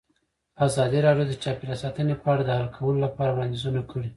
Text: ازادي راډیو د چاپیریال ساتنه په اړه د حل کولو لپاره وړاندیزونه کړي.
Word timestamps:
ازادي 0.65 0.99
راډیو 1.07 1.25
د 1.29 1.33
چاپیریال 1.43 1.79
ساتنه 1.83 2.13
په 2.23 2.27
اړه 2.33 2.43
د 2.45 2.49
حل 2.59 2.67
کولو 2.77 2.99
لپاره 3.05 3.31
وړاندیزونه 3.31 3.81
کړي. 3.91 4.09